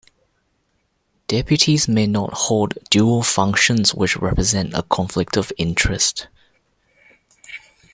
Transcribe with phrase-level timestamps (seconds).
[1.27, 6.25] Deputies may not hold dual functions which represent a conflict of interest.